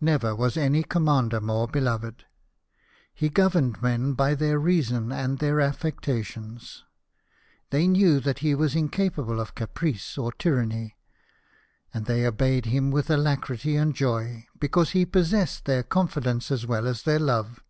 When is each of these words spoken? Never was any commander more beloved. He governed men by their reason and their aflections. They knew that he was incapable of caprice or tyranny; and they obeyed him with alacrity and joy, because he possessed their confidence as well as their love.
Never 0.00 0.34
was 0.34 0.56
any 0.56 0.82
commander 0.82 1.38
more 1.38 1.68
beloved. 1.68 2.24
He 3.12 3.28
governed 3.28 3.82
men 3.82 4.14
by 4.14 4.34
their 4.34 4.58
reason 4.58 5.12
and 5.12 5.38
their 5.38 5.56
aflections. 5.60 6.84
They 7.68 7.86
knew 7.86 8.20
that 8.20 8.38
he 8.38 8.54
was 8.54 8.74
incapable 8.74 9.38
of 9.38 9.54
caprice 9.54 10.16
or 10.16 10.32
tyranny; 10.32 10.96
and 11.92 12.06
they 12.06 12.24
obeyed 12.24 12.64
him 12.64 12.90
with 12.90 13.10
alacrity 13.10 13.76
and 13.76 13.94
joy, 13.94 14.46
because 14.58 14.92
he 14.92 15.04
possessed 15.04 15.66
their 15.66 15.82
confidence 15.82 16.50
as 16.50 16.66
well 16.66 16.86
as 16.86 17.02
their 17.02 17.18
love. 17.20 17.62